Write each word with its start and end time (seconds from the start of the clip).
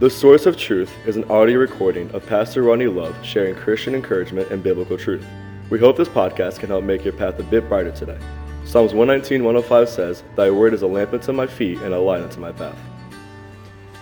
The 0.00 0.08
Source 0.08 0.46
of 0.46 0.56
Truth 0.56 0.90
is 1.06 1.16
an 1.16 1.30
audio 1.30 1.58
recording 1.58 2.10
of 2.12 2.24
Pastor 2.24 2.62
Ronnie 2.62 2.86
Love 2.86 3.14
sharing 3.22 3.54
Christian 3.54 3.94
encouragement 3.94 4.50
and 4.50 4.62
biblical 4.62 4.96
truth. 4.96 5.26
We 5.68 5.78
hope 5.78 5.98
this 5.98 6.08
podcast 6.08 6.58
can 6.58 6.70
help 6.70 6.84
make 6.84 7.04
your 7.04 7.12
path 7.12 7.38
a 7.38 7.42
bit 7.42 7.68
brighter 7.68 7.90
today. 7.90 8.16
Psalms 8.64 8.94
119, 8.94 9.44
105 9.44 9.88
says, 9.90 10.22
Thy 10.36 10.50
word 10.50 10.72
is 10.72 10.80
a 10.80 10.86
lamp 10.86 11.12
unto 11.12 11.32
my 11.32 11.46
feet 11.46 11.80
and 11.80 11.92
a 11.92 12.00
light 12.00 12.22
unto 12.22 12.40
my 12.40 12.50
path. 12.50 12.78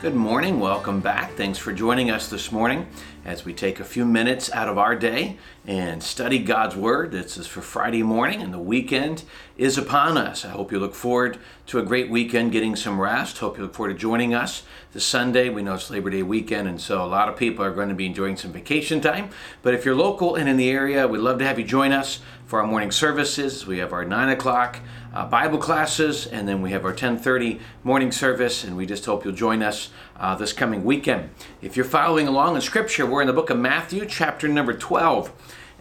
Good 0.01 0.15
morning. 0.15 0.61
Welcome 0.61 1.01
back. 1.01 1.33
Thanks 1.33 1.59
for 1.59 1.73
joining 1.73 2.09
us 2.09 2.31
this 2.31 2.53
morning 2.53 2.87
as 3.25 3.45
we 3.45 3.53
take 3.53 3.81
a 3.81 3.85
few 3.85 4.05
minutes 4.05 4.53
out 4.53 4.69
of 4.69 4.79
our 4.79 4.95
day 4.95 5.39
and 5.67 6.01
study 6.01 6.39
God's 6.39 6.77
Word. 6.77 7.11
This 7.11 7.37
is 7.37 7.49
for 7.49 7.61
Friday 7.61 8.05
morning, 8.05 8.41
and 8.41 8.55
the 8.55 8.61
weekend 8.61 9.25
is 9.59 9.77
upon 9.77 10.17
us. 10.17 10.45
I 10.45 10.51
hope 10.51 10.71
you 10.71 10.79
look 10.79 10.95
forward 10.95 11.37
to 11.67 11.81
a 11.81 11.83
great 11.83 12.09
weekend, 12.09 12.53
getting 12.53 12.77
some 12.77 13.01
rest. 13.01 13.39
Hope 13.39 13.59
you 13.59 13.65
look 13.65 13.75
forward 13.75 13.93
to 13.93 13.99
joining 13.99 14.33
us 14.33 14.63
this 14.93 15.05
Sunday. 15.05 15.49
We 15.49 15.63
know 15.63 15.75
it's 15.75 15.91
Labor 15.91 16.11
Day 16.11 16.23
weekend, 16.23 16.69
and 16.69 16.81
so 16.81 17.05
a 17.05 17.07
lot 17.07 17.29
of 17.29 17.37
people 17.37 17.65
are 17.65 17.73
going 17.73 17.89
to 17.89 17.95
be 17.95 18.07
enjoying 18.07 18.37
some 18.37 18.53
vacation 18.53 19.01
time. 19.01 19.31
But 19.63 19.75
if 19.75 19.85
you're 19.85 19.97
local 19.97 20.37
and 20.37 20.49
in 20.49 20.57
the 20.57 20.71
area, 20.71 21.09
we'd 21.09 21.19
love 21.19 21.41
to 21.41 21.45
have 21.45 21.59
you 21.59 21.65
join 21.65 21.91
us 21.91 22.21
for 22.47 22.61
our 22.61 22.67
morning 22.69 22.93
services. 22.93 23.67
We 23.67 23.79
have 23.79 23.93
our 23.93 24.05
9 24.05 24.29
o'clock 24.29 24.79
uh, 25.13 25.27
Bible 25.27 25.59
classes, 25.59 26.27
and 26.27 26.47
then 26.47 26.63
we 26.63 26.71
have 26.71 26.85
our 26.85 26.95
10:30 26.95 27.59
morning 27.83 28.13
service, 28.13 28.63
and 28.63 28.77
we 28.77 28.87
just 28.87 29.07
hope 29.07 29.25
you'll 29.25 29.35
join 29.35 29.65
us 29.65 29.91
uh, 30.21 30.37
this 30.37 30.53
coming 30.53 30.85
weekend. 30.85 31.31
If 31.63 31.77
you're 31.77 31.85
following 31.85 32.29
along 32.29 32.55
in 32.55 32.61
Scripture, 32.61 33.07
we're 33.07 33.23
in 33.23 33.27
the 33.27 33.33
book 33.33 33.51
of 33.51 33.59
Matthew, 33.59 34.07
chapter 34.07 34.47
number 34.47 34.73
12, 34.73 35.33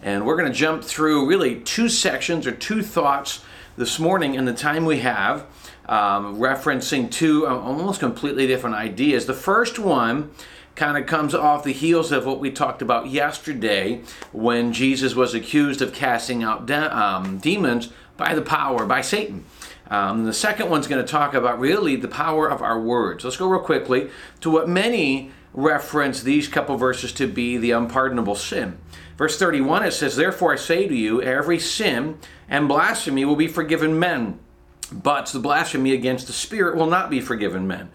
and 0.02 0.26
we're 0.26 0.36
going 0.36 0.50
to 0.50 0.58
jump 0.58 0.82
through 0.82 1.28
really 1.28 1.60
two 1.60 1.88
sections 1.88 2.44
or 2.44 2.52
two 2.52 2.82
thoughts 2.82 3.44
this 3.78 4.00
morning 4.00 4.34
in 4.34 4.44
the 4.44 4.52
time 4.52 4.84
we 4.84 4.98
have, 4.98 5.46
um, 5.88 6.36
referencing 6.38 7.08
two 7.10 7.46
uh, 7.46 7.56
almost 7.56 8.00
completely 8.00 8.44
different 8.46 8.74
ideas. 8.74 9.26
The 9.26 9.34
first 9.34 9.78
one 9.78 10.32
kind 10.74 10.98
of 10.98 11.06
comes 11.06 11.32
off 11.32 11.62
the 11.62 11.72
heels 11.72 12.10
of 12.10 12.26
what 12.26 12.40
we 12.40 12.50
talked 12.50 12.82
about 12.82 13.08
yesterday 13.08 14.02
when 14.32 14.72
Jesus 14.72 15.14
was 15.14 15.32
accused 15.32 15.80
of 15.80 15.92
casting 15.92 16.42
out 16.42 16.66
de- 16.66 16.96
um, 16.96 17.38
demons 17.38 17.90
by 18.16 18.34
the 18.34 18.42
power, 18.42 18.84
by 18.84 19.00
Satan. 19.00 19.44
Um, 19.90 20.24
the 20.24 20.32
second 20.32 20.68
one's 20.68 20.86
going 20.86 21.04
to 21.04 21.10
talk 21.10 21.34
about 21.34 21.58
really 21.58 21.96
the 21.96 22.08
power 22.08 22.48
of 22.48 22.62
our 22.62 22.80
words. 22.80 23.24
Let's 23.24 23.36
go 23.36 23.48
real 23.48 23.60
quickly 23.60 24.10
to 24.40 24.50
what 24.50 24.68
many 24.68 25.30
reference 25.54 26.22
these 26.22 26.46
couple 26.46 26.76
verses 26.76 27.12
to 27.14 27.26
be 27.26 27.56
the 27.56 27.70
unpardonable 27.70 28.34
sin. 28.34 28.78
Verse 29.16 29.38
31 29.38 29.84
it 29.84 29.92
says, 29.92 30.14
Therefore 30.14 30.52
I 30.52 30.56
say 30.56 30.86
to 30.86 30.94
you, 30.94 31.22
every 31.22 31.58
sin 31.58 32.18
and 32.48 32.68
blasphemy 32.68 33.24
will 33.24 33.36
be 33.36 33.48
forgiven 33.48 33.98
men, 33.98 34.38
but 34.92 35.26
the 35.26 35.40
blasphemy 35.40 35.92
against 35.92 36.26
the 36.26 36.32
Spirit 36.32 36.76
will 36.76 36.86
not 36.86 37.10
be 37.10 37.20
forgiven 37.20 37.66
men. 37.66 37.90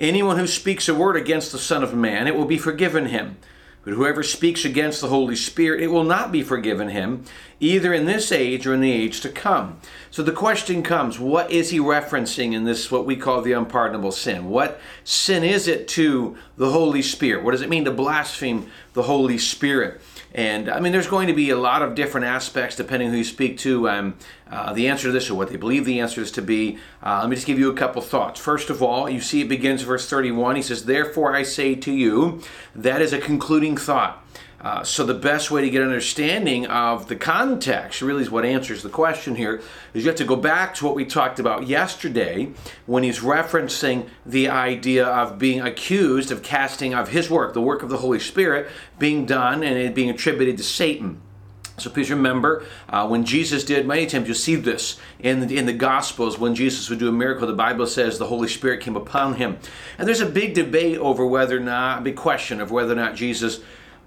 Anyone 0.00 0.38
who 0.38 0.46
speaks 0.46 0.88
a 0.88 0.94
word 0.94 1.16
against 1.16 1.52
the 1.52 1.58
Son 1.58 1.82
of 1.82 1.94
Man, 1.94 2.26
it 2.26 2.34
will 2.34 2.46
be 2.46 2.58
forgiven 2.58 3.06
him. 3.06 3.36
But 3.84 3.94
whoever 3.94 4.22
speaks 4.22 4.64
against 4.64 5.00
the 5.00 5.08
Holy 5.08 5.34
Spirit, 5.34 5.82
it 5.82 5.88
will 5.88 6.04
not 6.04 6.30
be 6.30 6.42
forgiven 6.42 6.90
him, 6.90 7.24
either 7.58 7.92
in 7.92 8.06
this 8.06 8.30
age 8.30 8.64
or 8.64 8.74
in 8.74 8.80
the 8.80 8.92
age 8.92 9.20
to 9.22 9.28
come. 9.28 9.80
So 10.10 10.22
the 10.22 10.30
question 10.30 10.84
comes 10.84 11.18
what 11.18 11.50
is 11.50 11.70
he 11.70 11.80
referencing 11.80 12.52
in 12.52 12.62
this, 12.62 12.92
what 12.92 13.06
we 13.06 13.16
call 13.16 13.42
the 13.42 13.52
unpardonable 13.52 14.12
sin? 14.12 14.48
What 14.48 14.80
sin 15.02 15.42
is 15.42 15.66
it 15.66 15.88
to 15.88 16.36
the 16.56 16.70
Holy 16.70 17.02
Spirit? 17.02 17.42
What 17.42 17.52
does 17.52 17.62
it 17.62 17.68
mean 17.68 17.84
to 17.86 17.90
blaspheme 17.90 18.70
the 18.92 19.02
Holy 19.02 19.38
Spirit? 19.38 20.00
And 20.34 20.70
I 20.70 20.80
mean, 20.80 20.92
there's 20.92 21.06
going 21.06 21.26
to 21.26 21.34
be 21.34 21.50
a 21.50 21.56
lot 21.56 21.82
of 21.82 21.94
different 21.94 22.26
aspects 22.26 22.76
depending 22.76 23.10
who 23.10 23.16
you 23.16 23.24
speak 23.24 23.58
to. 23.58 23.88
Um, 23.88 24.14
uh, 24.50 24.72
the 24.72 24.88
answer 24.88 25.08
to 25.08 25.12
this 25.12 25.30
or 25.30 25.34
what 25.34 25.48
they 25.48 25.56
believe 25.56 25.84
the 25.84 26.00
answer 26.00 26.20
is 26.20 26.30
to 26.32 26.42
be. 26.42 26.78
Uh, 27.02 27.20
let 27.20 27.28
me 27.28 27.36
just 27.36 27.46
give 27.46 27.58
you 27.58 27.70
a 27.70 27.74
couple 27.74 28.00
thoughts. 28.00 28.40
First 28.40 28.70
of 28.70 28.82
all, 28.82 29.08
you 29.08 29.20
see 29.20 29.42
it 29.42 29.48
begins 29.48 29.82
verse 29.82 30.08
31. 30.08 30.56
He 30.56 30.62
says, 30.62 30.84
Therefore 30.84 31.34
I 31.34 31.42
say 31.42 31.74
to 31.74 31.92
you, 31.92 32.40
that 32.74 33.02
is 33.02 33.12
a 33.12 33.18
concluding 33.18 33.76
thought. 33.76 34.24
Uh, 34.62 34.84
so 34.84 35.04
the 35.04 35.12
best 35.12 35.50
way 35.50 35.60
to 35.60 35.68
get 35.68 35.82
understanding 35.82 36.66
of 36.66 37.08
the 37.08 37.16
context 37.16 38.00
really 38.00 38.22
is 38.22 38.30
what 38.30 38.44
answers 38.44 38.82
the 38.84 38.88
question 38.88 39.34
here 39.34 39.60
is 39.92 40.04
you 40.04 40.08
have 40.08 40.16
to 40.16 40.24
go 40.24 40.36
back 40.36 40.72
to 40.72 40.84
what 40.84 40.94
we 40.94 41.04
talked 41.04 41.40
about 41.40 41.66
yesterday 41.66 42.48
when 42.86 43.02
he's 43.02 43.18
referencing 43.18 44.08
the 44.24 44.48
idea 44.48 45.04
of 45.04 45.36
being 45.36 45.60
accused 45.60 46.30
of 46.30 46.44
casting 46.44 46.94
of 46.94 47.08
his 47.08 47.28
work 47.28 47.54
the 47.54 47.60
work 47.60 47.82
of 47.82 47.88
the 47.88 47.98
holy 47.98 48.20
spirit 48.20 48.68
being 49.00 49.26
done 49.26 49.64
and 49.64 49.76
it 49.76 49.96
being 49.96 50.10
attributed 50.10 50.56
to 50.56 50.62
satan 50.62 51.20
so 51.78 51.88
please 51.88 52.10
remember, 52.10 52.66
uh, 52.90 53.08
when 53.08 53.24
Jesus 53.24 53.64
did, 53.64 53.86
many 53.86 54.06
times 54.06 54.28
you 54.28 54.34
see 54.34 54.56
this 54.56 55.00
in 55.18 55.50
in 55.50 55.64
the 55.64 55.72
Gospels, 55.72 56.38
when 56.38 56.54
Jesus 56.54 56.90
would 56.90 56.98
do 56.98 57.08
a 57.08 57.12
miracle, 57.12 57.46
the 57.46 57.54
Bible 57.54 57.86
says 57.86 58.18
the 58.18 58.26
Holy 58.26 58.46
Spirit 58.46 58.82
came 58.82 58.94
upon 58.94 59.34
him. 59.34 59.58
And 59.96 60.06
there's 60.06 60.20
a 60.20 60.26
big 60.26 60.52
debate 60.54 60.98
over 60.98 61.26
whether 61.26 61.56
or 61.56 61.60
not, 61.60 62.00
a 62.00 62.02
big 62.02 62.16
question 62.16 62.60
of 62.60 62.70
whether 62.70 62.92
or 62.92 62.96
not 62.96 63.16
Jesus 63.16 63.60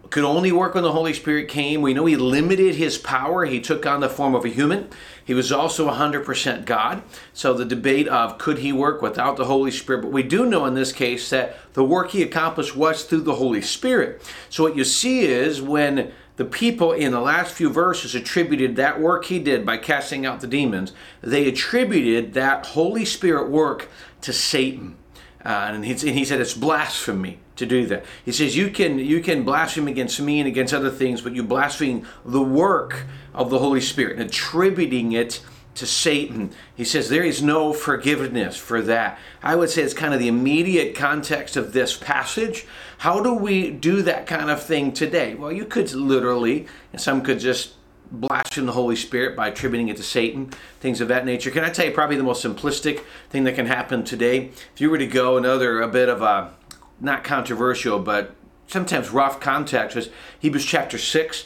could 0.09 0.23
only 0.23 0.51
work 0.51 0.75
when 0.75 0.83
the 0.83 0.91
Holy 0.91 1.13
Spirit 1.13 1.47
came. 1.47 1.81
We 1.81 1.93
know 1.93 2.05
he 2.05 2.15
limited 2.15 2.75
his 2.75 2.97
power. 2.97 3.45
He 3.45 3.59
took 3.59 3.85
on 3.85 3.99
the 3.99 4.09
form 4.09 4.35
of 4.35 4.45
a 4.45 4.49
human. 4.49 4.89
He 5.23 5.33
was 5.33 5.51
also 5.51 5.89
100% 5.89 6.65
God. 6.65 7.01
So 7.33 7.53
the 7.53 7.65
debate 7.65 8.07
of 8.07 8.37
could 8.37 8.59
he 8.59 8.71
work 8.71 9.01
without 9.01 9.37
the 9.37 9.45
Holy 9.45 9.71
Spirit, 9.71 10.01
but 10.01 10.11
we 10.11 10.23
do 10.23 10.45
know 10.45 10.65
in 10.65 10.75
this 10.75 10.91
case 10.91 11.29
that 11.31 11.57
the 11.73 11.83
work 11.83 12.11
he 12.11 12.21
accomplished 12.21 12.75
was 12.75 13.03
through 13.03 13.21
the 13.21 13.35
Holy 13.35 13.61
Spirit. 13.61 14.21
So 14.49 14.63
what 14.63 14.75
you 14.75 14.83
see 14.83 15.21
is 15.21 15.61
when 15.61 16.11
the 16.37 16.45
people 16.45 16.91
in 16.91 17.11
the 17.11 17.21
last 17.21 17.53
few 17.53 17.69
verses 17.69 18.13
attributed 18.13 18.75
that 18.75 18.99
work 18.99 19.25
he 19.25 19.39
did 19.39 19.65
by 19.65 19.77
casting 19.77 20.25
out 20.25 20.41
the 20.41 20.47
demons, 20.47 20.91
they 21.21 21.47
attributed 21.47 22.33
that 22.33 22.67
Holy 22.67 23.05
Spirit 23.05 23.49
work 23.49 23.89
to 24.21 24.33
Satan. 24.33 24.97
Uh, 25.45 25.71
and, 25.73 25.85
he, 25.85 25.91
and 25.91 26.17
he 26.17 26.25
said 26.25 26.41
it's 26.41 26.55
blasphemy 26.55 27.37
to 27.55 27.65
do 27.65 27.85
that. 27.85 28.03
He 28.23 28.31
says 28.31 28.57
you 28.57 28.69
can 28.71 28.97
you 28.97 29.21
can 29.21 29.43
blaspheme 29.43 29.87
against 29.87 30.19
me 30.19 30.39
and 30.39 30.47
against 30.47 30.73
other 30.73 30.89
things, 30.89 31.21
but 31.21 31.33
you 31.33 31.43
blaspheme 31.43 32.05
the 32.25 32.41
work 32.41 33.05
of 33.33 33.49
the 33.49 33.59
Holy 33.59 33.81
Spirit 33.81 34.13
and 34.13 34.29
attributing 34.29 35.11
it 35.11 35.41
to 35.75 35.85
Satan. 35.85 36.51
He 36.73 36.83
says 36.83 37.09
there 37.09 37.23
is 37.23 37.43
no 37.43 37.73
forgiveness 37.73 38.57
for 38.57 38.81
that. 38.83 39.19
I 39.43 39.55
would 39.55 39.69
say 39.69 39.83
it's 39.83 39.93
kind 39.93 40.13
of 40.13 40.19
the 40.19 40.27
immediate 40.27 40.95
context 40.95 41.55
of 41.55 41.73
this 41.73 41.95
passage. 41.95 42.65
How 42.99 43.21
do 43.21 43.33
we 43.33 43.69
do 43.69 44.01
that 44.01 44.25
kind 44.25 44.49
of 44.49 44.63
thing 44.63 44.93
today? 44.93 45.35
Well, 45.35 45.51
you 45.51 45.65
could 45.65 45.91
literally, 45.93 46.65
and 46.91 47.01
some 47.01 47.21
could 47.21 47.39
just 47.39 47.73
blaspheme 48.11 48.65
the 48.65 48.71
Holy 48.71 48.95
Spirit 48.95 49.35
by 49.35 49.47
attributing 49.47 49.89
it 49.89 49.97
to 49.97 50.03
Satan, 50.03 50.51
things 50.79 51.01
of 51.01 51.07
that 51.07 51.25
nature. 51.25 51.51
Can 51.51 51.63
I 51.63 51.69
tell 51.69 51.85
you 51.85 51.91
probably 51.91 52.15
the 52.15 52.23
most 52.23 52.43
simplistic 52.43 53.03
thing 53.29 53.43
that 53.45 53.55
can 53.55 53.65
happen 53.65 54.03
today? 54.03 54.51
If 54.73 54.81
you 54.81 54.89
were 54.89 54.97
to 54.97 55.07
go 55.07 55.37
another 55.37 55.81
a 55.81 55.87
bit 55.87 56.09
of 56.09 56.21
a 56.21 56.51
not 56.99 57.23
controversial, 57.23 57.99
but 57.99 58.35
sometimes 58.67 59.09
rough 59.09 59.39
context 59.39 59.97
is 59.97 60.09
Hebrews 60.39 60.65
chapter 60.65 60.97
6. 60.97 61.45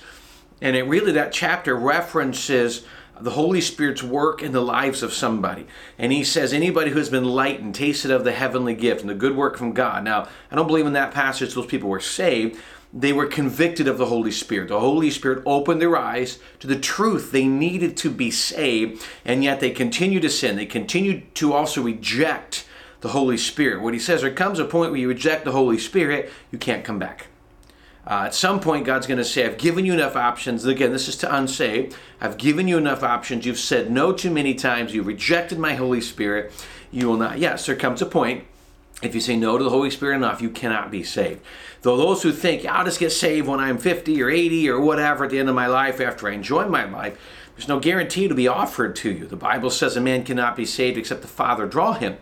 And 0.61 0.75
it 0.75 0.83
really, 0.83 1.11
that 1.13 1.31
chapter 1.31 1.75
references 1.75 2.85
the 3.19 3.31
Holy 3.31 3.61
Spirit's 3.61 4.01
work 4.01 4.41
in 4.41 4.51
the 4.51 4.61
lives 4.61 5.03
of 5.03 5.13
somebody. 5.13 5.67
And 5.97 6.11
he 6.11 6.23
says, 6.23 6.53
anybody 6.53 6.91
who 6.91 6.97
has 6.97 7.09
been 7.09 7.25
lightened, 7.25 7.75
tasted 7.75 8.11
of 8.11 8.23
the 8.23 8.31
heavenly 8.31 8.73
gift 8.73 9.01
and 9.01 9.09
the 9.09 9.15
good 9.15 9.35
work 9.35 9.57
from 9.57 9.73
God. 9.73 10.03
Now, 10.03 10.27
I 10.51 10.55
don't 10.55 10.67
believe 10.67 10.85
in 10.85 10.93
that 10.93 11.13
passage 11.13 11.53
those 11.53 11.65
people 11.65 11.89
were 11.89 11.99
saved. 11.99 12.59
They 12.91 13.13
were 13.13 13.27
convicted 13.27 13.87
of 13.87 13.99
the 13.99 14.07
Holy 14.07 14.31
Spirit. 14.31 14.69
The 14.69 14.79
Holy 14.79 15.11
Spirit 15.11 15.43
opened 15.45 15.79
their 15.79 15.95
eyes 15.95 16.39
to 16.59 16.67
the 16.67 16.79
truth. 16.79 17.31
They 17.31 17.45
needed 17.45 17.95
to 17.97 18.09
be 18.09 18.31
saved, 18.31 19.05
and 19.23 19.43
yet 19.43 19.59
they 19.59 19.69
continued 19.69 20.23
to 20.23 20.29
sin. 20.29 20.55
They 20.55 20.65
continued 20.65 21.35
to 21.35 21.53
also 21.53 21.83
reject 21.83 22.65
the 23.01 23.09
Holy 23.09 23.37
Spirit. 23.37 23.81
What 23.81 23.93
he 23.93 23.99
says, 23.99 24.21
there 24.21 24.33
comes 24.33 24.59
a 24.59 24.65
point 24.65 24.91
where 24.91 24.99
you 24.99 25.07
reject 25.07 25.45
the 25.45 25.51
Holy 25.51 25.77
Spirit, 25.77 26.31
you 26.51 26.57
can't 26.57 26.83
come 26.83 26.99
back. 26.99 27.27
Uh, 28.07 28.23
at 28.25 28.33
some 28.33 28.59
point, 28.59 28.85
God's 28.85 29.05
going 29.05 29.19
to 29.19 29.25
say, 29.25 29.45
I've 29.45 29.59
given 29.59 29.85
you 29.85 29.93
enough 29.93 30.15
options. 30.15 30.65
Again, 30.65 30.91
this 30.91 31.07
is 31.07 31.15
to 31.17 31.33
unsaved. 31.33 31.95
I've 32.19 32.37
given 32.37 32.67
you 32.67 32.77
enough 32.77 33.03
options. 33.03 33.45
You've 33.45 33.59
said 33.59 33.91
no 33.91 34.13
too 34.13 34.31
many 34.31 34.55
times. 34.55 34.95
You've 34.95 35.05
rejected 35.05 35.59
my 35.59 35.75
Holy 35.75 36.01
Spirit. 36.01 36.51
You 36.91 37.07
will 37.07 37.17
not. 37.17 37.37
Yes, 37.37 37.67
there 37.67 37.75
comes 37.75 38.01
a 38.01 38.07
point. 38.07 38.45
If 39.01 39.15
you 39.15 39.21
say 39.21 39.37
no 39.37 39.57
to 39.57 39.63
the 39.63 39.69
Holy 39.69 39.89
Spirit 39.89 40.17
enough, 40.17 40.41
you 40.41 40.49
cannot 40.49 40.91
be 40.91 41.03
saved. 41.03 41.41
Though 41.81 41.95
those 41.95 42.23
who 42.23 42.33
think, 42.33 42.65
I'll 42.65 42.83
just 42.83 42.99
get 42.99 43.11
saved 43.11 43.47
when 43.47 43.59
I'm 43.59 43.77
50 43.77 44.21
or 44.21 44.29
80 44.29 44.69
or 44.69 44.81
whatever 44.81 45.23
at 45.23 45.31
the 45.31 45.39
end 45.39 45.47
of 45.47 45.55
my 45.55 45.67
life 45.67 46.01
after 46.01 46.27
I 46.27 46.33
enjoy 46.33 46.67
my 46.67 46.83
life, 46.83 47.17
there's 47.55 47.67
no 47.67 47.79
guarantee 47.79 48.27
to 48.27 48.35
be 48.35 48.47
offered 48.47 48.95
to 48.97 49.11
you. 49.11 49.25
The 49.25 49.35
Bible 49.35 49.69
says 49.69 49.95
a 49.95 50.01
man 50.01 50.23
cannot 50.23 50.55
be 50.55 50.65
saved 50.65 50.97
except 50.97 51.21
the 51.21 51.27
Father 51.27 51.65
draw 51.65 51.93
him. 51.93 52.17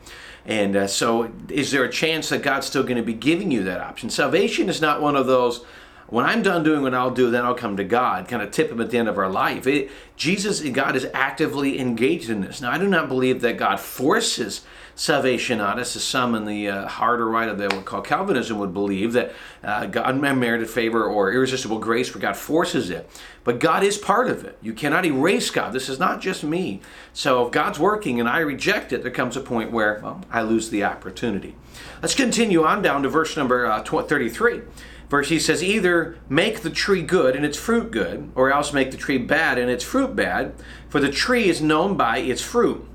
And 0.46 0.76
uh, 0.76 0.88
so, 0.88 1.32
is 1.50 1.72
there 1.72 1.84
a 1.84 1.92
chance 1.92 2.30
that 2.30 2.42
God's 2.42 2.68
still 2.68 2.84
going 2.84 2.98
to 2.98 3.04
be 3.04 3.14
giving 3.14 3.52
you 3.52 3.64
that 3.64 3.82
option? 3.82 4.10
Salvation 4.10 4.70
is 4.70 4.80
not 4.80 5.02
one 5.02 5.16
of 5.16 5.28
those 5.28 5.66
when 6.09 6.25
I'm 6.25 6.42
done 6.42 6.63
doing 6.63 6.81
what 6.83 6.94
I'll 6.94 7.12
do, 7.12 7.30
then 7.30 7.44
I'll 7.44 7.56
come 7.56 7.77
to 7.77 7.83
God, 7.83 8.27
kind 8.27 8.42
of 8.42 8.51
tip 8.51 8.71
him 8.71 8.80
at 8.80 8.92
the 8.92 8.98
end 8.98 9.09
of 9.09 9.18
our 9.18 9.30
life. 9.30 9.68
It, 9.68 9.92
Jesus 10.15 10.62
and 10.62 10.74
God 10.74 10.95
is 10.95 11.07
actively 11.13 11.80
engaged 11.80 12.30
in 12.30 12.42
this. 12.42 12.62
Now, 12.62 12.71
I 12.71 12.77
do 12.77 12.88
not 12.88 13.09
believe 13.09 13.42
that 13.42 13.57
God 13.57 13.80
forces 13.80 14.62
salvation 14.95 15.62
on 15.62 15.80
us, 15.80 15.95
as 15.95 16.04
some 16.04 16.33
in 16.33 16.45
the 16.45 16.68
uh, 16.68 16.88
harder 16.88 17.27
right 17.30 17.48
of 17.48 17.59
the 17.59 17.68
what 17.68 17.86
call 17.86 18.01
Calvinism 18.01 18.57
would 18.57 18.74
believe 18.74 19.13
that 19.13 19.33
uh, 19.63 19.86
God 19.86 20.09
unmerited 20.09 20.69
favor 20.69 21.06
or 21.06 21.31
irresistible 21.31 21.77
grace 21.77 22.13
where 22.13 22.21
God 22.21 22.36
forces 22.36 22.89
it. 22.89 23.07
But 23.44 23.59
God 23.59 23.83
is 23.83 23.98
part 23.98 24.27
of 24.27 24.44
it. 24.44 24.57
You 24.62 24.74
cannot 24.74 25.06
erase 25.06 25.51
God. 25.51 25.71
This 25.71 25.88
is 25.88 26.00
not 26.00 26.19
just 26.19 26.44
me. 26.44 26.81
So 27.13 27.45
if 27.45 27.51
God's 27.51 27.80
working 27.80 28.19
and 28.19 28.27
I 28.27 28.39
reject 28.39 28.92
it, 28.92 29.04
there 29.04 29.12
comes 29.12 29.38
a 29.38 29.42
point 29.42 29.71
where 29.71 30.00
well, 30.01 30.21
I 30.31 30.42
lose 30.42 30.69
the 30.69 30.83
opportunity. 30.83 31.56
Let's 32.01 32.15
continue 32.15 32.63
on 32.63 32.81
down 32.81 33.04
to 33.04 33.09
verse 33.09 33.38
number 33.38 33.68
uh, 33.68 33.83
33 33.83 34.62
verse 35.09 35.30
he 35.30 35.39
says 35.39 35.63
either 35.63 36.18
make 36.30 36.62
the 36.62 36.69
tree 36.69 37.01
good 37.01 37.36
and 37.36 37.45
its 37.45 37.57
fruit 37.57 37.92
good 37.92 38.30
or 38.36 38.51
else 38.51 38.74
make 38.74 38.92
the 38.92 38.98
tree 38.98 39.18
bad 39.18 39.57
and 39.57 39.69
its 39.69 39.83
fruit 39.83 40.15
bad 40.15 40.54
for 40.89 41.00
the 41.00 41.12
tree 41.12 41.50
is 41.50 41.62
known 41.62 41.95
by 41.95 42.19
its 42.19 42.42
fruit. 42.42 42.86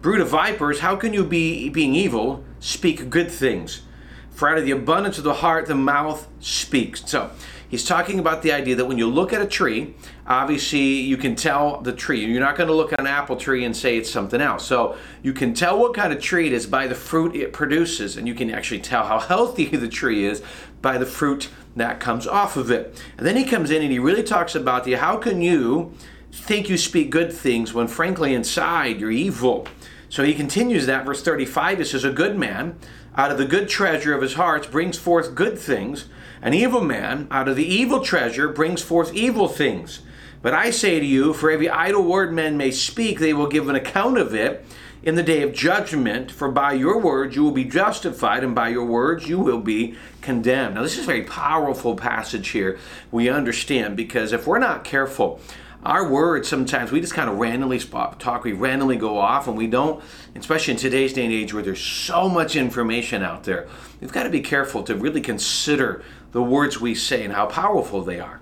Brood 0.00 0.20
of 0.20 0.28
vipers 0.28 0.80
how 0.80 0.96
can 0.96 1.12
you 1.12 1.24
be 1.24 1.68
being 1.68 1.94
evil 1.94 2.44
speak 2.58 3.10
good 3.10 3.30
things? 3.30 3.82
For 4.30 4.48
out 4.48 4.58
of 4.58 4.64
the 4.64 4.70
abundance 4.70 5.18
of 5.18 5.24
the 5.24 5.34
heart 5.34 5.66
the 5.66 5.74
mouth 5.74 6.26
speaks. 6.40 7.02
So 7.04 7.30
he's 7.68 7.84
talking 7.84 8.18
about 8.18 8.42
the 8.42 8.52
idea 8.52 8.74
that 8.76 8.86
when 8.86 8.96
you 8.96 9.06
look 9.06 9.34
at 9.34 9.42
a 9.42 9.46
tree 9.46 9.94
obviously 10.26 10.78
you 10.78 11.18
can 11.18 11.34
tell 11.34 11.80
the 11.82 11.92
tree. 11.92 12.24
You're 12.24 12.40
not 12.40 12.56
going 12.56 12.68
to 12.68 12.74
look 12.74 12.92
at 12.92 13.00
an 13.00 13.06
apple 13.06 13.36
tree 13.36 13.64
and 13.64 13.76
say 13.76 13.98
it's 13.98 14.10
something 14.10 14.40
else. 14.40 14.64
So 14.64 14.96
you 15.22 15.34
can 15.34 15.52
tell 15.52 15.78
what 15.78 15.92
kind 15.92 16.12
of 16.12 16.22
tree 16.22 16.46
it 16.46 16.52
is 16.52 16.66
by 16.66 16.86
the 16.86 16.94
fruit 16.94 17.34
it 17.34 17.52
produces 17.52 18.16
and 18.16 18.26
you 18.26 18.34
can 18.34 18.50
actually 18.50 18.80
tell 18.80 19.04
how 19.04 19.18
healthy 19.30 19.66
the 19.66 19.88
tree 19.88 20.24
is 20.24 20.42
by 20.82 20.98
the 20.98 21.06
fruit 21.06 21.48
that 21.76 22.00
comes 22.00 22.26
off 22.26 22.56
of 22.56 22.70
it. 22.70 23.02
And 23.16 23.26
then 23.26 23.36
he 23.36 23.44
comes 23.44 23.70
in 23.70 23.82
and 23.82 23.92
he 23.92 23.98
really 23.98 24.22
talks 24.22 24.54
about 24.54 24.84
the 24.84 24.94
how 24.94 25.16
can 25.16 25.40
you 25.40 25.94
think 26.32 26.68
you 26.68 26.76
speak 26.76 27.10
good 27.10 27.32
things 27.32 27.74
when 27.74 27.86
frankly 27.86 28.34
inside 28.34 29.00
you're 29.00 29.10
evil. 29.10 29.66
So 30.08 30.24
he 30.24 30.34
continues 30.34 30.86
that 30.86 31.04
verse 31.04 31.22
35 31.22 31.80
it 31.80 31.86
says 31.86 32.04
a 32.04 32.10
good 32.10 32.36
man 32.36 32.78
out 33.16 33.30
of 33.30 33.38
the 33.38 33.44
good 33.44 33.68
treasure 33.68 34.14
of 34.14 34.22
his 34.22 34.34
heart 34.34 34.70
brings 34.70 34.96
forth 34.98 35.34
good 35.34 35.58
things 35.58 36.06
an 36.42 36.54
evil 36.54 36.80
man 36.80 37.28
out 37.30 37.48
of 37.48 37.56
the 37.56 37.66
evil 37.66 38.00
treasure 38.00 38.48
brings 38.48 38.80
forth 38.80 39.14
evil 39.14 39.46
things. 39.46 40.00
But 40.42 40.54
I 40.54 40.70
say 40.70 40.98
to 40.98 41.04
you 41.04 41.34
for 41.34 41.50
every 41.50 41.68
idle 41.68 42.02
word 42.02 42.32
men 42.32 42.56
may 42.56 42.70
speak 42.70 43.18
they 43.18 43.34
will 43.34 43.46
give 43.46 43.68
an 43.68 43.76
account 43.76 44.16
of 44.16 44.34
it 44.34 44.64
in 45.02 45.14
the 45.14 45.22
day 45.22 45.42
of 45.42 45.54
judgment, 45.54 46.30
for 46.30 46.50
by 46.50 46.72
your 46.72 46.98
words 46.98 47.34
you 47.34 47.42
will 47.42 47.50
be 47.50 47.64
justified, 47.64 48.44
and 48.44 48.54
by 48.54 48.68
your 48.68 48.84
words 48.84 49.28
you 49.28 49.38
will 49.38 49.60
be 49.60 49.94
condemned. 50.20 50.74
Now, 50.74 50.82
this 50.82 50.98
is 50.98 51.04
a 51.04 51.06
very 51.06 51.22
powerful 51.22 51.96
passage 51.96 52.48
here, 52.48 52.78
we 53.10 53.28
understand, 53.28 53.96
because 53.96 54.32
if 54.32 54.46
we're 54.46 54.58
not 54.58 54.84
careful, 54.84 55.40
our 55.82 56.06
words 56.06 56.46
sometimes 56.46 56.92
we 56.92 57.00
just 57.00 57.14
kind 57.14 57.30
of 57.30 57.38
randomly 57.38 57.78
talk, 57.78 58.44
we 58.44 58.52
randomly 58.52 58.96
go 58.96 59.16
off, 59.16 59.48
and 59.48 59.56
we 59.56 59.66
don't, 59.66 60.04
especially 60.34 60.74
in 60.74 60.78
today's 60.78 61.14
day 61.14 61.24
and 61.24 61.32
age 61.32 61.54
where 61.54 61.62
there's 61.62 61.82
so 61.82 62.28
much 62.28 62.54
information 62.54 63.22
out 63.22 63.44
there, 63.44 63.66
we've 64.00 64.12
got 64.12 64.24
to 64.24 64.30
be 64.30 64.42
careful 64.42 64.82
to 64.82 64.94
really 64.94 65.22
consider 65.22 66.04
the 66.32 66.42
words 66.42 66.78
we 66.78 66.94
say 66.94 67.24
and 67.24 67.32
how 67.32 67.46
powerful 67.46 68.02
they 68.02 68.20
are. 68.20 68.40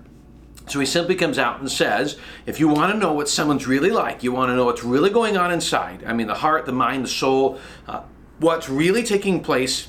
So 0.71 0.81
he 0.81 0.87
simply 0.87 1.15
comes 1.15 1.39
out 1.39 1.61
and 1.61 1.71
says, 1.71 2.19
if 2.47 2.61
you 2.61 2.69
want 2.69 2.93
to 2.93 2.99
know 2.99 3.13
what 3.13 3.29
someone's 3.29 3.67
really 3.67 3.91
like, 3.91 4.23
you 4.23 4.33
want 4.33 4.51
to 4.51 4.57
know 4.57 4.65
what's 4.65 4.85
really 4.85 5.11
going 5.11 5.37
on 5.37 5.53
inside, 5.53 6.05
I 6.07 6.13
mean, 6.13 6.27
the 6.27 6.35
heart, 6.35 6.67
the 6.67 6.73
mind, 6.73 7.05
the 7.05 7.09
soul, 7.09 7.59
uh, 7.87 8.03
what's 8.39 8.69
really 8.69 9.03
taking 9.03 9.43
place 9.43 9.89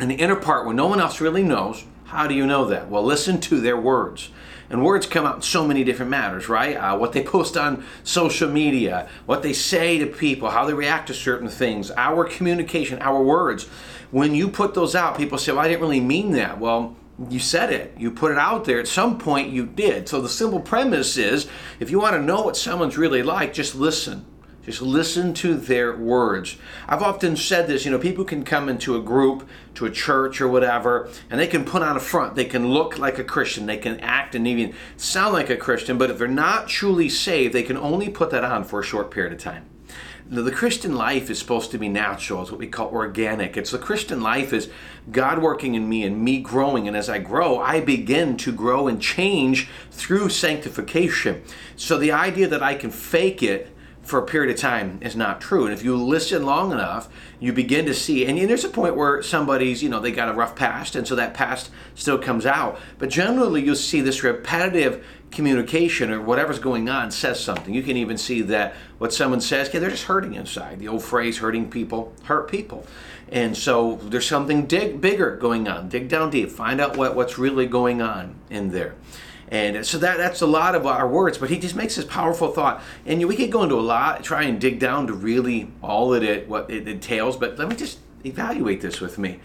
in 0.00 0.08
the 0.08 0.14
inner 0.16 0.36
part 0.36 0.66
where 0.66 0.74
no 0.74 0.86
one 0.86 1.00
else 1.00 1.20
really 1.20 1.42
knows, 1.42 1.84
how 2.04 2.26
do 2.26 2.34
you 2.34 2.46
know 2.46 2.64
that? 2.66 2.88
Well, 2.88 3.02
listen 3.02 3.40
to 3.42 3.60
their 3.60 3.76
words. 3.76 4.30
And 4.70 4.82
words 4.84 5.06
come 5.06 5.26
out 5.26 5.36
in 5.36 5.42
so 5.42 5.66
many 5.66 5.84
different 5.84 6.10
matters, 6.10 6.48
right? 6.48 6.74
Uh, 6.74 6.96
what 6.96 7.12
they 7.12 7.22
post 7.22 7.56
on 7.56 7.84
social 8.02 8.48
media, 8.48 9.08
what 9.26 9.42
they 9.42 9.52
say 9.52 9.98
to 9.98 10.06
people, 10.06 10.50
how 10.50 10.64
they 10.64 10.72
react 10.72 11.08
to 11.08 11.14
certain 11.14 11.48
things, 11.48 11.90
our 11.92 12.24
communication, 12.24 12.98
our 13.00 13.22
words. 13.22 13.64
When 14.10 14.34
you 14.34 14.48
put 14.48 14.74
those 14.74 14.94
out, 14.94 15.16
people 15.16 15.38
say, 15.38 15.52
well, 15.52 15.60
I 15.60 15.68
didn't 15.68 15.82
really 15.82 16.00
mean 16.00 16.32
that. 16.32 16.58
Well, 16.58 16.96
you 17.28 17.38
said 17.38 17.72
it. 17.72 17.94
You 17.96 18.10
put 18.10 18.32
it 18.32 18.38
out 18.38 18.64
there. 18.64 18.80
At 18.80 18.88
some 18.88 19.18
point, 19.18 19.50
you 19.50 19.66
did. 19.66 20.08
So 20.08 20.20
the 20.20 20.28
simple 20.28 20.60
premise 20.60 21.16
is 21.16 21.48
if 21.80 21.90
you 21.90 22.00
want 22.00 22.16
to 22.16 22.22
know 22.22 22.42
what 22.42 22.56
someone's 22.56 22.98
really 22.98 23.22
like, 23.22 23.52
just 23.52 23.74
listen. 23.74 24.26
Just 24.62 24.80
listen 24.80 25.34
to 25.34 25.56
their 25.56 25.94
words. 25.94 26.56
I've 26.88 27.02
often 27.02 27.36
said 27.36 27.66
this, 27.66 27.84
you 27.84 27.90
know, 27.90 27.98
people 27.98 28.24
can 28.24 28.44
come 28.44 28.70
into 28.70 28.96
a 28.96 29.02
group, 29.02 29.46
to 29.74 29.84
a 29.84 29.90
church 29.90 30.40
or 30.40 30.48
whatever, 30.48 31.10
and 31.28 31.38
they 31.38 31.46
can 31.46 31.66
put 31.66 31.82
on 31.82 31.96
a 31.96 32.00
front. 32.00 32.34
They 32.34 32.46
can 32.46 32.68
look 32.68 32.98
like 32.98 33.18
a 33.18 33.24
Christian. 33.24 33.66
They 33.66 33.76
can 33.76 34.00
act 34.00 34.34
and 34.34 34.48
even 34.48 34.74
sound 34.96 35.34
like 35.34 35.50
a 35.50 35.56
Christian, 35.56 35.98
but 35.98 36.10
if 36.10 36.18
they're 36.18 36.28
not 36.28 36.68
truly 36.68 37.10
saved, 37.10 37.54
they 37.54 37.62
can 37.62 37.76
only 37.76 38.08
put 38.08 38.30
that 38.30 38.42
on 38.42 38.64
for 38.64 38.80
a 38.80 38.84
short 38.84 39.10
period 39.10 39.34
of 39.34 39.38
time 39.38 39.66
the 40.26 40.50
Christian 40.50 40.94
life 40.94 41.28
is 41.28 41.38
supposed 41.38 41.70
to 41.72 41.78
be 41.78 41.88
natural. 41.88 42.42
It's 42.42 42.50
what 42.50 42.58
we 42.58 42.66
call 42.66 42.88
organic. 42.88 43.56
It's 43.56 43.70
the 43.70 43.78
Christian 43.78 44.22
life 44.22 44.52
is 44.52 44.70
God 45.12 45.40
working 45.40 45.74
in 45.74 45.88
me 45.88 46.02
and 46.04 46.22
me 46.22 46.40
growing. 46.40 46.88
And 46.88 46.96
as 46.96 47.10
I 47.10 47.18
grow, 47.18 47.58
I 47.58 47.80
begin 47.80 48.36
to 48.38 48.52
grow 48.52 48.88
and 48.88 49.00
change 49.00 49.68
through 49.90 50.30
sanctification. 50.30 51.42
So 51.76 51.98
the 51.98 52.12
idea 52.12 52.48
that 52.48 52.62
I 52.62 52.74
can 52.74 52.90
fake 52.90 53.42
it 53.42 53.70
for 54.02 54.18
a 54.18 54.26
period 54.26 54.54
of 54.54 54.60
time 54.60 54.98
is 55.02 55.16
not 55.16 55.40
true. 55.40 55.64
And 55.64 55.72
if 55.72 55.82
you 55.82 55.96
listen 55.96 56.44
long 56.44 56.72
enough, 56.72 57.08
you 57.40 57.52
begin 57.52 57.86
to 57.86 57.94
see, 57.94 58.26
and 58.26 58.38
there's 58.48 58.64
a 58.64 58.68
point 58.68 58.96
where 58.96 59.22
somebody's, 59.22 59.82
you 59.82 59.88
know, 59.88 59.98
they 59.98 60.12
got 60.12 60.28
a 60.28 60.34
rough 60.34 60.54
past, 60.54 60.94
and 60.94 61.08
so 61.08 61.14
that 61.14 61.32
past 61.32 61.70
still 61.94 62.18
comes 62.18 62.44
out. 62.44 62.78
But 62.98 63.08
generally, 63.08 63.64
you'll 63.64 63.76
see 63.76 64.02
this 64.02 64.22
repetitive 64.22 65.04
communication 65.34 66.10
or 66.10 66.20
whatever's 66.20 66.58
going 66.58 66.88
on 66.88 67.10
says 67.10 67.42
something. 67.42 67.74
You 67.74 67.82
can 67.82 67.96
even 67.96 68.16
see 68.16 68.40
that 68.42 68.74
what 68.98 69.12
someone 69.12 69.40
says, 69.40 69.70
yeah, 69.72 69.80
they're 69.80 69.90
just 69.90 70.04
hurting 70.04 70.34
inside. 70.34 70.78
The 70.78 70.88
old 70.88 71.02
phrase, 71.02 71.38
hurting 71.38 71.70
people 71.70 72.12
hurt 72.24 72.50
people. 72.50 72.86
And 73.30 73.56
so 73.56 73.96
there's 74.02 74.26
something 74.26 74.66
dig, 74.66 75.00
bigger 75.00 75.36
going 75.36 75.68
on. 75.68 75.88
Dig 75.88 76.08
down 76.08 76.30
deep, 76.30 76.50
find 76.50 76.80
out 76.80 76.96
what, 76.96 77.14
what's 77.16 77.38
really 77.38 77.66
going 77.66 78.00
on 78.00 78.34
in 78.50 78.70
there. 78.70 78.94
And 79.48 79.84
so 79.86 79.98
that 79.98 80.16
that's 80.16 80.40
a 80.40 80.46
lot 80.46 80.74
of 80.74 80.86
our 80.86 81.06
words, 81.06 81.38
but 81.38 81.50
he 81.50 81.58
just 81.58 81.76
makes 81.76 81.96
this 81.96 82.04
powerful 82.04 82.50
thought. 82.50 82.82
And 83.04 83.26
we 83.26 83.36
could 83.36 83.52
go 83.52 83.62
into 83.62 83.76
a 83.76 83.82
lot, 83.82 84.24
try 84.24 84.44
and 84.44 84.60
dig 84.60 84.78
down 84.78 85.06
to 85.08 85.12
really 85.12 85.70
all 85.82 86.14
of 86.14 86.22
it, 86.22 86.48
what 86.48 86.70
it 86.70 86.88
entails, 86.88 87.36
but 87.36 87.58
let 87.58 87.68
me 87.68 87.76
just 87.76 87.98
evaluate 88.24 88.80
this 88.80 89.00
with 89.00 89.18
me. 89.18 89.40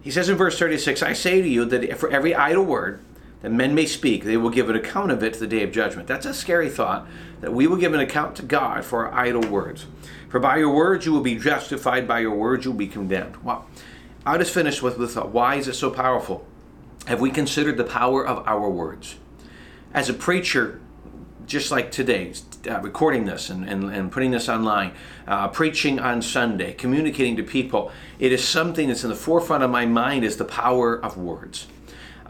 He 0.00 0.10
says 0.10 0.28
in 0.28 0.36
verse 0.36 0.58
36, 0.58 1.02
I 1.02 1.12
say 1.12 1.42
to 1.42 1.48
you 1.48 1.64
that 1.66 1.98
for 1.98 2.10
every 2.10 2.34
idle 2.34 2.64
word 2.64 3.04
that 3.42 3.50
men 3.50 3.74
may 3.74 3.86
speak, 3.86 4.24
they 4.24 4.36
will 4.36 4.50
give 4.50 4.68
an 4.68 4.76
account 4.76 5.10
of 5.10 5.22
it 5.22 5.34
to 5.34 5.40
the 5.40 5.46
day 5.46 5.62
of 5.62 5.72
judgment. 5.72 6.06
That's 6.06 6.26
a 6.26 6.34
scary 6.34 6.68
thought, 6.68 7.06
that 7.40 7.52
we 7.52 7.66
will 7.66 7.76
give 7.76 7.94
an 7.94 8.00
account 8.00 8.36
to 8.36 8.42
God 8.42 8.84
for 8.84 9.06
our 9.06 9.14
idle 9.14 9.42
words. 9.42 9.86
For 10.28 10.38
by 10.38 10.58
your 10.58 10.74
words 10.74 11.06
you 11.06 11.12
will 11.12 11.22
be 11.22 11.36
justified, 11.36 12.06
by 12.06 12.20
your 12.20 12.34
words 12.34 12.64
you 12.64 12.70
will 12.70 12.78
be 12.78 12.86
condemned. 12.86 13.42
Well, 13.42 13.66
I'll 14.26 14.38
just 14.38 14.52
finish 14.52 14.82
with 14.82 14.98
the 14.98 15.08
thought. 15.08 15.30
Why 15.30 15.56
is 15.56 15.68
it 15.68 15.74
so 15.74 15.90
powerful? 15.90 16.46
have 17.06 17.20
we 17.20 17.30
considered 17.30 17.76
the 17.76 17.84
power 17.84 18.26
of 18.26 18.46
our 18.46 18.68
words? 18.68 19.16
As 19.92 20.08
a 20.08 20.14
preacher, 20.14 20.80
just 21.46 21.70
like 21.70 21.90
today, 21.90 22.32
uh, 22.68 22.80
recording 22.80 23.24
this 23.24 23.50
and, 23.50 23.68
and, 23.68 23.84
and, 23.92 24.12
putting 24.12 24.30
this 24.30 24.48
online, 24.48 24.92
uh, 25.26 25.48
preaching 25.48 25.98
on 25.98 26.22
Sunday, 26.22 26.72
communicating 26.74 27.36
to 27.36 27.42
people, 27.42 27.90
it 28.18 28.32
is 28.32 28.46
something 28.46 28.88
that's 28.88 29.02
in 29.02 29.10
the 29.10 29.16
forefront 29.16 29.64
of 29.64 29.70
my 29.70 29.86
mind 29.86 30.24
is 30.24 30.36
the 30.36 30.44
power 30.44 31.04
of 31.04 31.16
words. 31.16 31.66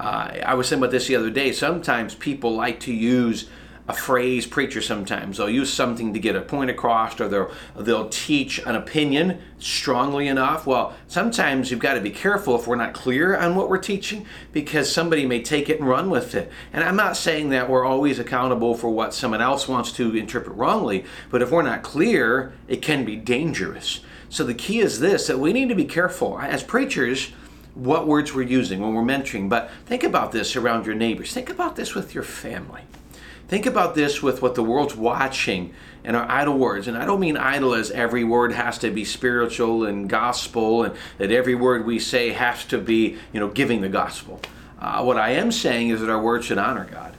Uh, 0.00 0.40
I 0.46 0.54
was 0.54 0.66
saying 0.66 0.80
about 0.80 0.92
this 0.92 1.08
the 1.08 1.16
other 1.16 1.28
day. 1.28 1.52
Sometimes 1.52 2.14
people 2.14 2.54
like 2.54 2.80
to 2.80 2.92
use 2.92 3.50
a 3.86 3.92
phrase 3.92 4.46
preacher 4.46 4.80
sometimes. 4.80 5.36
They'll 5.36 5.50
use 5.50 5.70
something 5.70 6.14
to 6.14 6.18
get 6.18 6.36
a 6.36 6.40
point 6.40 6.70
across 6.70 7.20
or 7.20 7.28
they'll 7.28 7.50
they'll 7.76 8.08
teach 8.08 8.58
an 8.60 8.76
opinion 8.76 9.42
strongly 9.58 10.28
enough. 10.28 10.66
Well 10.66 10.94
sometimes 11.06 11.70
you've 11.70 11.80
got 11.80 11.94
to 11.94 12.00
be 12.00 12.10
careful 12.10 12.58
if 12.58 12.66
we're 12.66 12.76
not 12.76 12.94
clear 12.94 13.36
on 13.36 13.56
what 13.56 13.68
we're 13.68 13.78
teaching 13.78 14.26
because 14.52 14.90
somebody 14.90 15.26
may 15.26 15.42
take 15.42 15.68
it 15.68 15.80
and 15.80 15.88
run 15.88 16.08
with 16.08 16.34
it. 16.34 16.50
And 16.72 16.84
i'm 16.84 16.96
not 16.96 17.16
saying 17.16 17.50
that 17.50 17.68
we're 17.68 17.84
always 17.84 18.18
accountable 18.20 18.74
for 18.74 18.90
what 18.90 19.12
someone 19.12 19.42
else 19.42 19.66
wants 19.66 19.90
to 19.92 20.16
interpret 20.16 20.56
wrongly 20.56 21.04
but 21.30 21.42
if 21.42 21.50
we're 21.50 21.62
not 21.62 21.82
clear 21.82 22.52
it 22.68 22.80
can 22.80 23.04
be 23.04 23.16
dangerous. 23.16 24.00
So 24.28 24.44
the 24.44 24.54
key 24.54 24.78
is 24.78 25.00
this 25.00 25.26
that 25.26 25.40
we 25.40 25.52
need 25.52 25.68
to 25.68 25.74
be 25.74 25.84
careful. 25.84 26.38
As 26.38 26.62
preachers 26.62 27.32
what 27.74 28.06
words 28.06 28.34
we're 28.34 28.42
using 28.42 28.80
when 28.80 28.94
we're 28.94 29.02
mentoring 29.02 29.48
but 29.48 29.70
think 29.86 30.02
about 30.02 30.32
this 30.32 30.56
around 30.56 30.86
your 30.86 30.94
neighbors 30.94 31.32
think 31.32 31.48
about 31.48 31.76
this 31.76 31.94
with 31.94 32.14
your 32.14 32.24
family 32.24 32.82
Think 33.50 33.66
about 33.66 33.96
this 33.96 34.22
with 34.22 34.42
what 34.42 34.54
the 34.54 34.62
world's 34.62 34.94
watching 34.94 35.74
and 36.04 36.14
our 36.14 36.24
idle 36.30 36.56
words. 36.56 36.86
And 36.86 36.96
I 36.96 37.04
don't 37.04 37.18
mean 37.18 37.36
idle 37.36 37.74
as 37.74 37.90
every 37.90 38.22
word 38.22 38.52
has 38.52 38.78
to 38.78 38.92
be 38.92 39.04
spiritual 39.04 39.84
and 39.86 40.08
gospel 40.08 40.84
and 40.84 40.94
that 41.18 41.32
every 41.32 41.56
word 41.56 41.84
we 41.84 41.98
say 41.98 42.28
has 42.28 42.64
to 42.66 42.78
be, 42.78 43.16
you 43.32 43.40
know, 43.40 43.48
giving 43.48 43.80
the 43.80 43.88
gospel. 43.88 44.40
Uh, 44.78 45.02
what 45.02 45.18
I 45.18 45.30
am 45.30 45.50
saying 45.50 45.88
is 45.88 46.00
that 46.00 46.08
our 46.08 46.22
words 46.22 46.46
should 46.46 46.58
honor 46.58 46.86
God. 46.88 47.16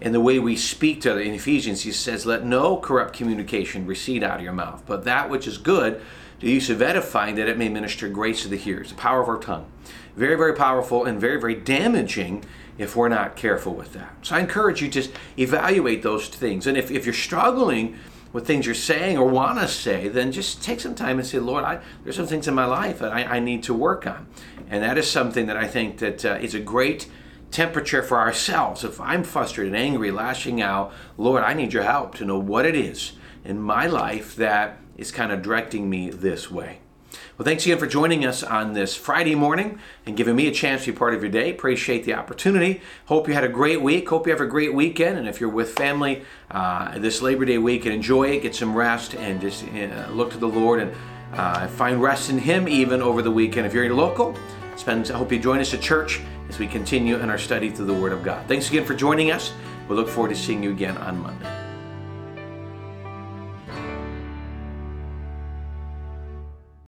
And 0.00 0.14
the 0.14 0.20
way 0.20 0.38
we 0.38 0.56
speak 0.56 1.02
to 1.02 1.12
other, 1.12 1.20
in 1.20 1.34
Ephesians, 1.34 1.82
he 1.82 1.92
says, 1.92 2.24
Let 2.24 2.42
no 2.42 2.78
corrupt 2.78 3.12
communication 3.12 3.84
recede 3.84 4.24
out 4.24 4.38
of 4.38 4.44
your 4.44 4.54
mouth, 4.54 4.82
but 4.86 5.04
that 5.04 5.28
which 5.28 5.46
is 5.46 5.58
good, 5.58 6.00
the 6.40 6.50
use 6.50 6.70
of 6.70 6.82
edifying, 6.82 7.34
that 7.36 7.48
it 7.48 7.58
may 7.58 7.68
minister 7.68 8.08
grace 8.08 8.42
to 8.42 8.48
the 8.48 8.56
hearers. 8.56 8.90
The 8.90 8.96
power 8.96 9.22
of 9.22 9.28
our 9.28 9.38
tongue. 9.38 9.70
Very, 10.16 10.36
very 10.36 10.54
powerful 10.54 11.04
and 11.04 11.20
very, 11.20 11.40
very 11.40 11.54
damaging 11.54 12.44
if 12.78 12.94
we're 12.94 13.08
not 13.08 13.36
careful 13.36 13.74
with 13.74 13.92
that. 13.94 14.14
So 14.22 14.36
I 14.36 14.40
encourage 14.40 14.82
you 14.82 14.88
to 14.88 14.92
just 14.92 15.10
evaluate 15.38 16.02
those 16.02 16.28
things. 16.28 16.66
And 16.66 16.76
if, 16.76 16.90
if 16.90 17.06
you're 17.06 17.14
struggling 17.14 17.98
with 18.32 18.46
things 18.46 18.66
you're 18.66 18.74
saying 18.74 19.16
or 19.16 19.26
want 19.26 19.58
to 19.58 19.68
say, 19.68 20.08
then 20.08 20.30
just 20.30 20.62
take 20.62 20.80
some 20.80 20.94
time 20.94 21.18
and 21.18 21.26
say, 21.26 21.38
Lord, 21.38 21.64
I, 21.64 21.80
there's 22.04 22.16
some 22.16 22.26
things 22.26 22.46
in 22.46 22.54
my 22.54 22.66
life 22.66 22.98
that 22.98 23.12
I, 23.12 23.36
I 23.36 23.40
need 23.40 23.62
to 23.64 23.74
work 23.74 24.06
on. 24.06 24.26
And 24.68 24.82
that 24.82 24.98
is 24.98 25.10
something 25.10 25.46
that 25.46 25.56
I 25.56 25.66
think 25.66 25.98
that 25.98 26.24
uh, 26.24 26.34
is 26.34 26.54
a 26.54 26.60
great 26.60 27.08
temperature 27.50 28.02
for 28.02 28.18
ourselves. 28.18 28.84
If 28.84 29.00
I'm 29.00 29.22
frustrated, 29.22 29.72
and 29.72 29.82
angry, 29.82 30.10
lashing 30.10 30.60
out, 30.60 30.92
Lord, 31.16 31.44
I 31.44 31.54
need 31.54 31.72
your 31.72 31.84
help 31.84 32.14
to 32.16 32.24
know 32.24 32.38
what 32.38 32.66
it 32.66 32.74
is 32.74 33.12
in 33.44 33.60
my 33.60 33.86
life 33.86 34.36
that 34.36 34.78
is 34.96 35.10
kind 35.10 35.32
of 35.32 35.42
directing 35.42 35.88
me 35.88 36.10
this 36.10 36.50
way. 36.50 36.80
Well, 37.38 37.44
thanks 37.44 37.64
again 37.66 37.78
for 37.78 37.86
joining 37.86 38.24
us 38.24 38.42
on 38.42 38.72
this 38.72 38.96
Friday 38.96 39.34
morning 39.34 39.78
and 40.06 40.16
giving 40.16 40.36
me 40.36 40.46
a 40.46 40.52
chance 40.52 40.84
to 40.84 40.92
be 40.92 40.98
part 40.98 41.14
of 41.14 41.22
your 41.22 41.30
day. 41.30 41.50
Appreciate 41.50 42.04
the 42.04 42.14
opportunity. 42.14 42.80
Hope 43.06 43.28
you 43.28 43.34
had 43.34 43.44
a 43.44 43.48
great 43.48 43.82
week. 43.82 44.08
Hope 44.08 44.26
you 44.26 44.32
have 44.32 44.40
a 44.40 44.46
great 44.46 44.74
weekend. 44.74 45.18
And 45.18 45.28
if 45.28 45.40
you're 45.40 45.50
with 45.50 45.72
family 45.72 46.24
uh, 46.50 46.98
this 46.98 47.22
Labor 47.22 47.44
Day 47.44 47.58
weekend, 47.58 47.94
enjoy 47.94 48.30
it, 48.30 48.42
get 48.42 48.54
some 48.54 48.74
rest, 48.74 49.14
and 49.14 49.40
just 49.40 49.64
uh, 49.64 50.08
look 50.10 50.30
to 50.32 50.38
the 50.38 50.48
Lord 50.48 50.80
and 50.80 50.94
uh, 51.34 51.66
find 51.68 52.00
rest 52.02 52.30
in 52.30 52.38
Him 52.38 52.68
even 52.68 53.02
over 53.02 53.22
the 53.22 53.30
weekend. 53.30 53.66
If 53.66 53.74
you're 53.74 53.92
local, 53.94 54.34
spend. 54.76 55.10
I 55.10 55.18
hope 55.18 55.30
you 55.30 55.38
join 55.38 55.60
us 55.60 55.74
at 55.74 55.80
church 55.80 56.20
as 56.48 56.58
we 56.58 56.66
continue 56.66 57.16
in 57.16 57.28
our 57.28 57.38
study 57.38 57.70
through 57.70 57.86
the 57.86 57.94
Word 57.94 58.12
of 58.12 58.22
God. 58.22 58.46
Thanks 58.46 58.68
again 58.68 58.84
for 58.84 58.94
joining 58.94 59.30
us. 59.30 59.52
We 59.88 59.96
look 59.96 60.08
forward 60.08 60.30
to 60.30 60.36
seeing 60.36 60.62
you 60.62 60.70
again 60.70 60.96
on 60.98 61.18
Monday. 61.20 61.55